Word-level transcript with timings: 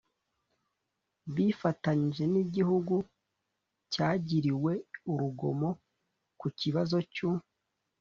bifatanyije 1.35 2.23
n'igihugu 2.33 2.95
cyagiriwe 3.93 4.73
urugomo. 5.11 5.69
ku 6.39 6.47
kibazo 6.59 6.97
cy'u 7.13 7.31